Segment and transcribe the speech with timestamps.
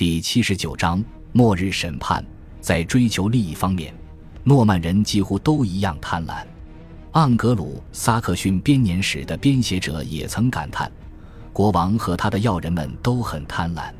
[0.00, 2.24] 第七十九章末日审判。
[2.58, 3.92] 在追求利益方面，
[4.44, 6.42] 诺曼人几乎都一样贪婪。
[7.12, 10.90] 盎格鲁撒克逊编年史的编写者也曾感叹：
[11.52, 13.92] 国王和他的要人们都很贪婪。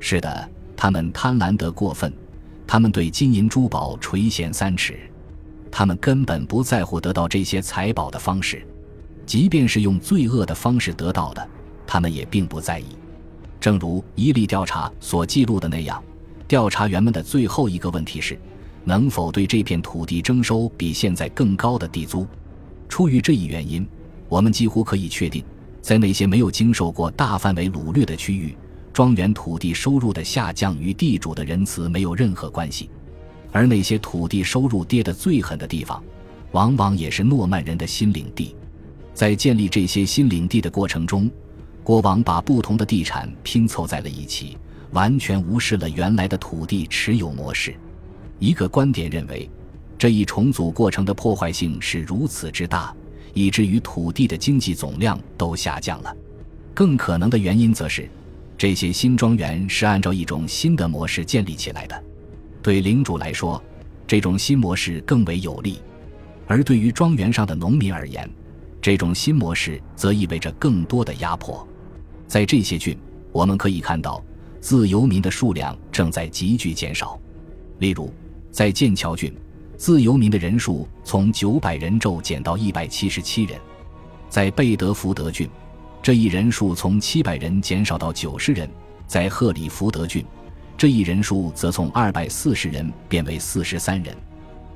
[0.00, 2.12] 是的，他们贪婪得过分，
[2.66, 4.98] 他们对金银珠宝垂涎三尺，
[5.70, 8.66] 他们根本不在乎得到这些财宝的方式，
[9.24, 11.48] 即便是用罪恶的方式得到的，
[11.86, 12.86] 他们也并不在意。
[13.60, 16.02] 正如伊利调查所记录的那样，
[16.46, 18.38] 调查员们的最后一个问题是：
[18.84, 22.26] 能否对这片土地征收比现在更高的地租？
[22.88, 23.86] 出于这一原因，
[24.28, 25.44] 我们几乎可以确定，
[25.82, 28.56] 在那些没有经受过大范围掳掠的区域。
[28.92, 32.90] 庄园土地收入的下降与地主的仁慈没有任何关系，
[33.52, 36.02] 而那些土地收入跌得最狠的地方，
[36.52, 38.56] 往往也是诺曼人的新领地。
[39.14, 41.30] 在建立这些新领地的过程中，
[41.88, 44.58] 国王把不同的地产拼凑在了一起，
[44.90, 47.74] 完全无视了原来的土地持有模式。
[48.38, 49.48] 一个观点认为，
[49.96, 52.94] 这一重组过程的破坏性是如此之大，
[53.32, 56.14] 以至于土地的经济总量都下降了。
[56.74, 58.06] 更可能的原因则是。
[58.58, 62.04] 这些新庄园是按照一种新的模式建立起来的，
[62.60, 63.62] 对领主来说，
[64.06, 65.76] 这种新模式更为有利；
[66.46, 68.28] 而对于庄园上的农民而言，
[68.78, 71.66] 这种新模式则意味着更多的压迫。
[72.28, 72.96] 在这些郡，
[73.32, 74.22] 我们可以看到
[74.60, 77.18] 自由民的数量正在急剧减少。
[77.78, 78.12] 例如，
[78.50, 79.32] 在剑桥郡，
[79.78, 83.58] 自由民的人数从九百人骤减到一百七十七人；
[84.28, 85.48] 在贝德福德郡。
[86.00, 88.68] 这一人数从七百人减少到九十人，
[89.06, 90.24] 在赫里福德郡，
[90.76, 94.14] 这一人数则从二百四十人变为四十三人。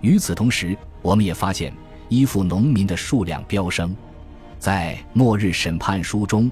[0.00, 1.72] 与此同时，我们也发现
[2.08, 3.94] 依附农民的数量飙升。
[4.58, 6.50] 在《末日审判书》中，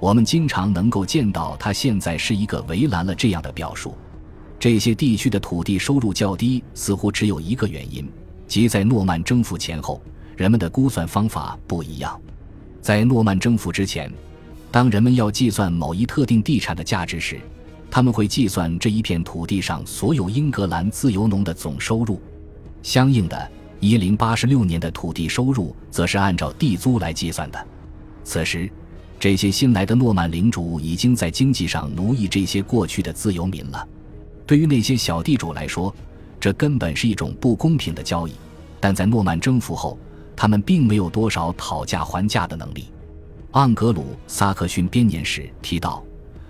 [0.00, 3.94] 我们经常能够见到他现在是一个围栏了这样的表述。
[4.58, 8.08] 这些地区的土地收入较低，似乎只有一个原因，
[8.46, 10.00] 即在诺曼征服前后，
[10.36, 12.20] 人们的估算方法不一样。
[12.80, 14.12] 在诺曼征服之前，
[14.70, 17.40] 当人们要计算某一特定地产的价值时，
[17.90, 22.20] 他们会计算这一片土地上所有英格兰自由农的总收入。
[22.82, 27.66] 相应的，一零八十六年的土地收入则是按照地租来计算的。
[28.24, 28.70] 此时，
[29.20, 33.86] 这些新来的诺曼领主已经在经济上奴役这些过去的自由民了。
[34.46, 35.94] 对于那些小地主来说，
[36.38, 38.32] 这根本是一种不公平的交易。
[38.80, 39.98] 但在诺曼征服后，
[40.36, 42.86] 他们并没有多少讨价还价的能力。
[43.52, 46.04] 盎格鲁撒克逊编年史提到，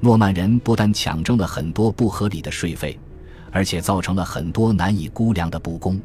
[0.00, 2.98] 诺曼人不但抢征了很多不合理的税费，
[3.50, 5.98] 而且造成了很多难以估量的不公。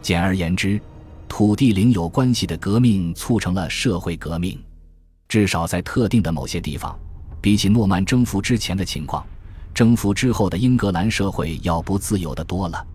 [0.00, 0.80] 简而言之，
[1.28, 4.56] 土地领有关系的革命促成了社会革命。
[5.28, 6.98] 至少在特定的某些地方，
[7.40, 9.24] 比起诺曼征服之前的情况，
[9.74, 12.86] 征服之后的英格兰社会要不自由的多了。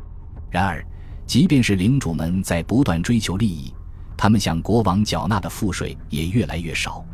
[0.49, 0.83] 然而，
[1.27, 3.71] 即便是领主们在不断追求利益，
[4.17, 7.05] 他们向国王缴纳的赋税也越来越少，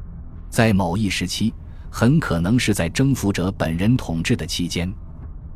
[0.49, 1.53] 在某一时期，
[1.91, 4.89] 很可能是在征服者本人统治的期间，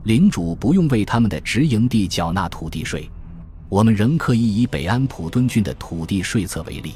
[0.03, 3.09] 领主不用为他们的直营地缴纳土地税。
[3.69, 6.93] 我们仍可以以北安普敦郡的土地税册为例，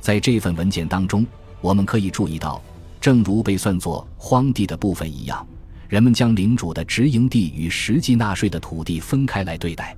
[0.00, 1.24] 在这份文件当中，
[1.62, 2.62] 我们可以注意到，
[3.00, 5.46] 正如被算作荒地的部分一样，
[5.88, 9.96] 人们将领主的直营地与实际纳税的土地分开来对待。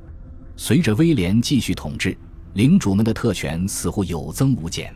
[0.56, 2.16] 随着威廉继续统治。
[2.54, 4.94] 领主们的特权似乎有增无减。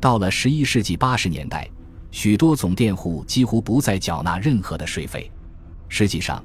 [0.00, 1.68] 到了十一世纪八十年代，
[2.12, 5.28] 许多总佃户几乎不再缴纳任何的税费。
[5.88, 6.40] 实际上，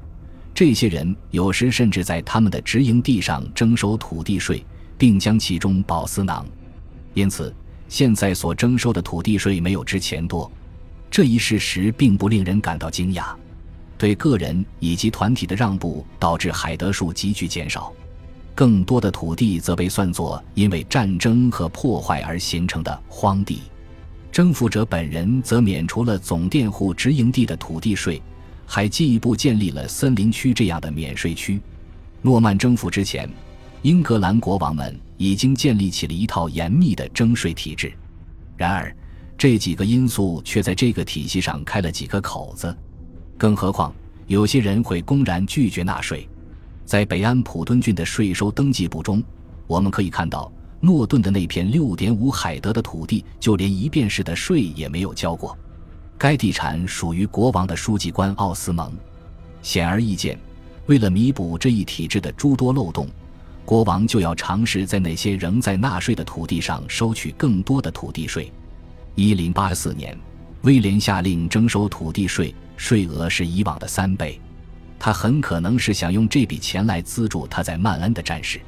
[0.52, 4.66] 这些人有时甚至在他们的直营地上征收土地税，
[4.98, 6.44] 并将其中保私囊。
[7.14, 7.54] 因此，
[7.90, 10.50] 现在所征收的土地税没有之前多。
[11.12, 13.36] 这一事实并不令人感到惊讶。
[13.98, 17.92] 对个人以及团体的让步导致海德数急剧减少。
[18.56, 23.62] 更多的土地则被算作因为战争和破坏而形成的荒地，
[24.32, 28.22] 征服者本人则免除了总佃户直营地的土地税，
[28.66, 31.60] 还进一步建立了森林区这样的免税区。
[32.22, 33.30] 诺曼征服之前，
[33.82, 37.92] 英格兰国王们已经建立起了一套严密的征税体制，
[38.56, 38.96] 然而
[39.38, 42.74] 这几个因素却在这个体系上开了几个口子。
[43.38, 43.94] 更何况，
[44.28, 46.26] 有些人会公然拒绝纳税。
[46.86, 49.22] 在北安普敦郡的税收登记簿中，
[49.68, 50.50] 我们可以看到
[50.80, 55.56] 诺顿的那片六点五海德的土地，就连一便士的税也没有交过。
[56.18, 58.90] 该地产属于国王的书记官奥斯蒙。
[59.62, 60.40] 显而易见，
[60.86, 63.06] 为了弥补这一体制的诸多漏洞，
[63.70, 68.52] 国王就要尝试在那些仍在纳税的土地上收取更多的土地税。
[69.14, 70.18] 一零八四年，
[70.64, 74.42] 威廉下令征收土地税，税额是以往的三倍。
[74.98, 78.60] 他很可能是想用这笔钱来资助他在曼恩的战事。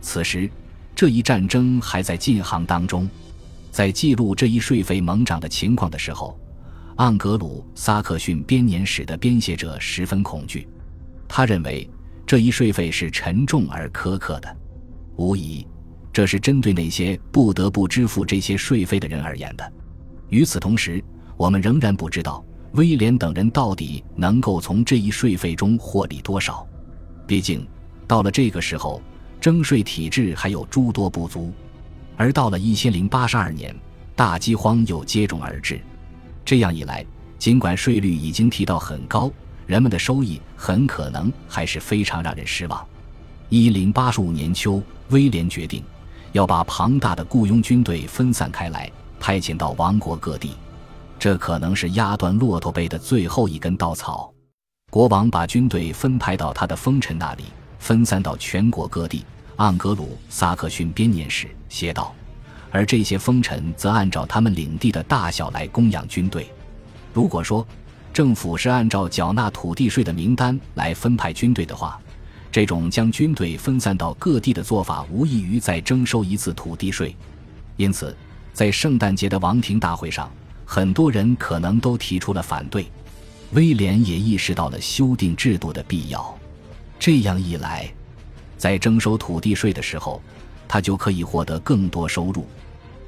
[0.00, 0.48] 此时，
[0.94, 3.10] 这一战争还在进行当中。
[3.72, 6.38] 在记录这一税费猛涨的情况的时候，
[6.98, 10.68] 盎格鲁撒克逊编年史的编写者十分恐惧。
[11.26, 11.90] 他认为
[12.26, 14.56] 这一税费是沉重而苛刻的，
[15.14, 15.64] 无疑，
[16.12, 19.72] 这是针对那些不得不支付这些税费的人而言的。
[20.28, 21.02] 与此同时，
[21.36, 26.66] 我们仍然不知道威廉等人到底能够从这一税费中获利多少。
[27.28, 27.64] 毕竟，
[28.08, 29.00] 到了这个时候，
[29.40, 31.52] 征税体制还有诸多不足。
[32.16, 33.72] 而到了一千零八十二年，
[34.16, 35.80] 大饥荒又接踵而至。
[36.44, 37.06] 这样一来，
[37.38, 39.30] 尽管税率已经提到很高，
[39.66, 42.86] 人们的收益很可能还是非常让人失望。
[43.48, 45.82] 一零八十五年秋，威廉决定
[46.32, 48.90] 要把庞大的雇佣军队分散开来，
[49.20, 50.52] 派遣到王国各地。
[51.18, 54.32] 这可能是压断骆驼背的最后一根稻草。
[54.90, 57.44] 国王把军队分派到他的封臣那里，
[57.78, 59.24] 分散到全国各地。
[59.56, 62.14] 盎格鲁撒克逊编年史写道，
[62.70, 66.52] 而这些封臣则按照他们领地的大小来供养军队。
[67.14, 67.66] 如果说
[68.16, 72.00] 政府是按照缴纳土地税的名单来分派军队的话，
[72.50, 77.14] 这种将军队分散到各地的做法无异于再征收一次土地税。
[77.76, 78.16] 因此，
[78.54, 80.32] 在圣诞节的王庭大会上，
[80.64, 82.86] 很多人可能都提出了反对。
[83.52, 86.34] 威廉也意识到了修订制度的必要。
[86.98, 87.86] 这样一来，
[88.56, 90.22] 在征收土地税的时候，
[90.66, 92.46] 他就可以获得更多收入；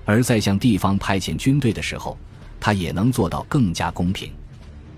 [0.05, 2.15] 而在向地方派遣军队的时候，
[2.61, 4.31] 他也能做到更加公平。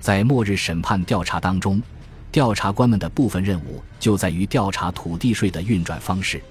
[0.00, 1.81] 在末日审判调查当中，
[2.32, 6.43] 调查官们的部分任务就在于调查土地税的运转方式。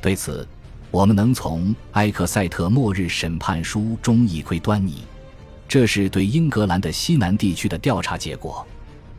[0.00, 0.48] 对此，
[0.90, 5.04] 我们能从埃克塞特末日审判书中一窥端倪。
[5.68, 8.66] 这是对英格兰的西南地区的调查结果，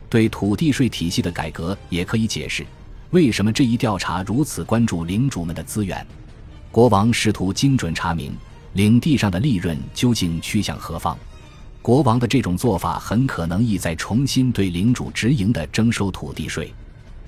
[0.08, 2.66] 对土地税体系的改革也可以解释。
[3.10, 6.04] 为什么这一调查如此关注领主们的资源？
[6.72, 8.34] 国王试图精准查明
[8.72, 11.16] 领地上的利润究竟趋向何方。
[11.80, 16.72] 国王的这种做法很可能意在重新对领主直营的征收土地税。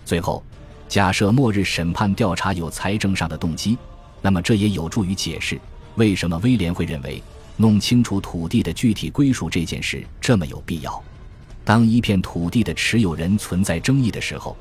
[0.05, 0.43] 最后，
[0.88, 3.79] 假设末日审判调查有财政上的动机，
[4.20, 5.61] 那么这也有助于解释
[5.94, 7.23] 为什么威廉会认为
[7.56, 11.03] 弄清楚土地的具体归属这件事这么有必要。
[11.64, 14.56] 当一片土地的持有人存在争议的时候。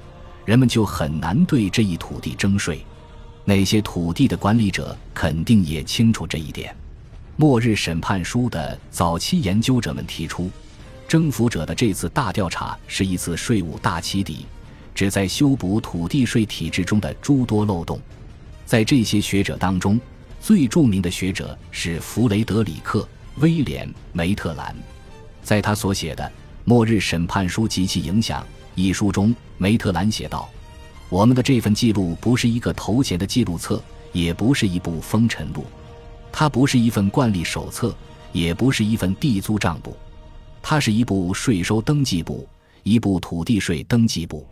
[0.46, 2.84] 人们就很难对这一土地征税，
[3.46, 6.76] 那些土地的管理者肯定也清楚这一点。
[7.42, 10.52] 末日审判书的早期研究者们提出，
[11.08, 14.46] 征服者的这次大调查是一次税务大起底，
[14.94, 17.98] 旨在修补土地税体制中的诸多漏洞。
[18.66, 19.98] 在这些学者当中，
[20.42, 23.00] 最著名的学者是弗雷德里克·
[23.38, 24.76] 威廉·梅特兰，
[25.42, 26.26] 在他所写的
[26.66, 28.42] 《末日审判书及其影响》。
[28.76, 30.50] 一书中，梅特兰写道
[31.08, 33.82] ：“我们的这份记录不是一个头衔的记录册，
[34.12, 35.66] 也不是一部风尘录，
[36.32, 37.96] 它不是一份惯例手册，
[38.32, 39.96] 也不是一份地租账簿，
[40.62, 42.48] 它是一部税收登记簿，
[42.84, 44.46] 一部土地税登记簿。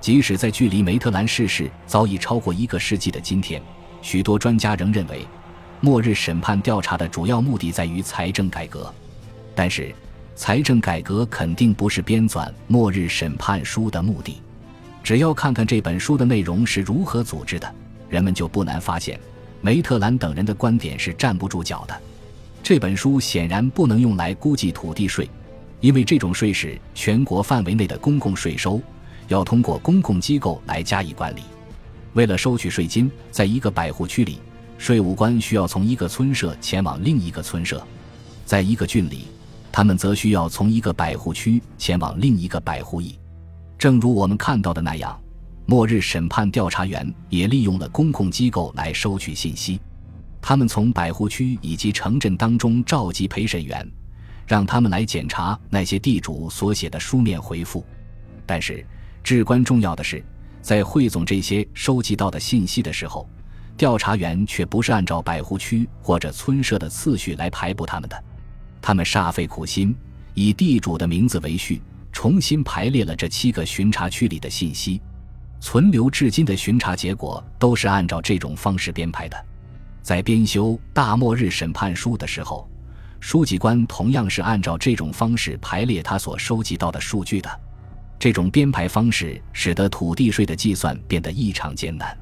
[0.00, 3.62] 即使在距离梅特兰逝世早已超过一个世纪的今天，
[4.00, 5.26] 许多专家仍认为，
[5.80, 8.92] 末日审判调查的主要目的在于财政改革，
[9.54, 9.94] 但是。”
[10.34, 14.40] 财政改革肯定不是编纂《末日审判书》的目的。
[15.04, 17.72] 只要看看这本书的内容是如何组织的，
[18.08, 19.20] 人们就不难发现，
[19.62, 21.98] 梅特兰等人的观点是站不住脚的。
[22.64, 25.30] 这本书显然不能用来估计土地税，
[25.80, 28.80] 因为这种税是全国范围内的公共税收，
[29.28, 31.42] 要通过公共机构来加以管理。
[32.14, 34.40] 为了收取税金，在一个百户区里，
[34.78, 37.82] 税务官需要从一个村社前往另一个村社，
[38.44, 39.26] 在一个郡里。
[39.70, 43.18] 他们则需要从一个百户区前往另一个百户邑，
[43.78, 45.18] 正如我们看到的那样，
[45.72, 49.80] 末日审判调查员也利用了公共机构来收取信息。
[50.38, 53.90] 他们从百户区以及城镇当中召集陪审员，
[54.46, 57.82] 让他们来检查那些地主所写的书面回复。
[58.44, 58.84] 但是，
[59.24, 60.22] 至关重要的是，
[60.60, 63.26] 在汇总这些收集到的信息的时候，
[63.74, 68.24] 调查员却不是按照百户区或者村社的次序来排布他们的。
[68.82, 69.96] 他们煞费苦心，
[70.34, 71.80] 以地主的名字为序，
[72.12, 75.00] 重新排列了这七个巡查区里的信息。
[75.62, 79.46] 存留至今的巡查结果都是按照这种方式编排的。
[80.02, 82.68] 在编修《大末日审判书》的时候，
[83.20, 87.48] 书记官同样是按照这种方式排列他所收集到的数据的。
[88.18, 92.14] 这种编排方式使得土地税的计算变得异常艰难。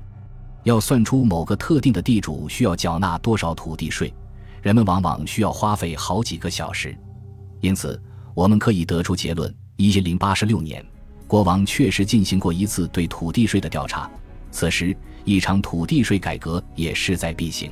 [0.64, 4.12] 要算出某个特定的地主需要缴纳多少土地税。
[4.60, 6.94] 人们往往需要花费好几个小时，
[7.62, 7.98] 因此
[8.34, 10.84] 我们可以得出结论：一零八十六年，
[11.30, 14.10] 国王确实进行过一次对土地税的调查，
[14.50, 17.70] 此时一场土地税改革也势在必行。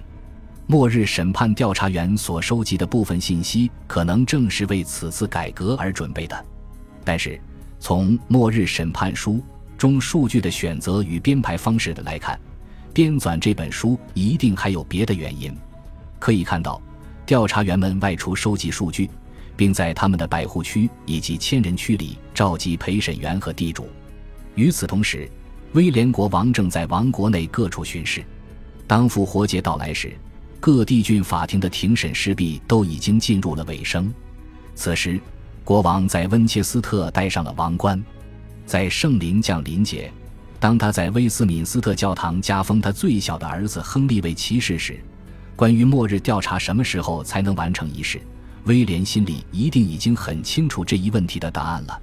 [0.68, 6.44] 末日审判调查员所收集的部分信息，可能正是为此次改革而准备的。
[7.02, 7.36] 但是，
[7.80, 9.32] 从《末日审判书》
[9.76, 12.38] 中数据的选择与编排方式的来看，
[12.94, 15.52] 编纂这本书一定还有别的原因。
[16.20, 16.80] 可以看到，
[17.26, 19.10] 调查员们外出收集数据，
[19.58, 23.88] 并在他们的百户区以及千人区里召集陪审员和地主。
[24.54, 25.28] 与此同时，
[25.72, 28.24] 威廉国王正在王国内各处巡视。
[28.86, 30.16] 当复活节到来时，
[30.60, 34.14] 各地郡法庭的庭审势必都已经进入了尾声。
[34.76, 35.20] 此时，
[35.64, 38.02] 国王在温切斯特戴上了王冠，
[38.64, 40.10] 在圣灵降临节。
[40.60, 44.98] 当他在威斯敏斯特教堂加封他最小的儿子亨利为骑士时，
[45.54, 48.20] 关于末日调查什么时候才能完成一事，
[48.64, 52.00] 威廉心里一定已经很清楚这一问题的答案了。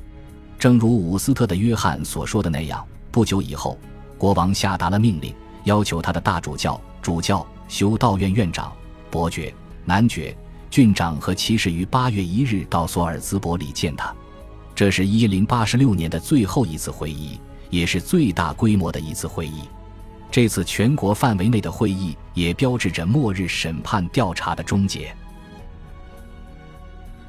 [0.58, 3.78] 正如伍斯特的约翰所说的那样，不久以后，
[4.18, 5.34] 国王下达了命令，
[5.66, 8.72] 要求他的大主教、主教、修道院院长、
[9.10, 10.36] 伯爵、男爵、
[10.70, 14.14] 郡长和骑士于八月一日到索尔兹伯里见他。
[14.74, 17.40] 这是一零八十六年的最后一次会议。
[17.72, 19.64] 也是最大规模的一次会议，
[20.32, 25.14] 这次全国范围内的会议也标志着末日审判调查的终结。